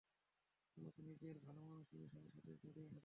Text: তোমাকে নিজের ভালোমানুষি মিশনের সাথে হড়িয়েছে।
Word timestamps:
তোমাকে 0.77 0.99
নিজের 1.01 1.35
ভালোমানুষি 1.45 1.95
মিশনের 1.97 2.31
সাথে 2.35 2.49
হড়িয়েছে। 2.53 2.99